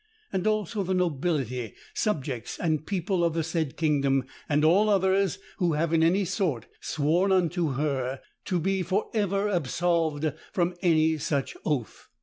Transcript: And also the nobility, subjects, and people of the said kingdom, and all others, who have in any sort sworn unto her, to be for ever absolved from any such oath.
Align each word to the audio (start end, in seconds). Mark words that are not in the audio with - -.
And 0.33 0.47
also 0.47 0.81
the 0.81 0.95
nobility, 0.95 1.75
subjects, 1.93 2.57
and 2.59 2.87
people 2.87 3.23
of 3.23 3.35
the 3.35 3.43
said 3.43 3.77
kingdom, 3.77 4.23
and 4.49 4.65
all 4.65 4.89
others, 4.89 5.37
who 5.57 5.73
have 5.73 5.93
in 5.93 6.01
any 6.01 6.25
sort 6.25 6.65
sworn 6.79 7.31
unto 7.31 7.73
her, 7.73 8.19
to 8.45 8.59
be 8.59 8.81
for 8.81 9.11
ever 9.13 9.47
absolved 9.47 10.33
from 10.53 10.73
any 10.81 11.19
such 11.19 11.55
oath. 11.65 12.07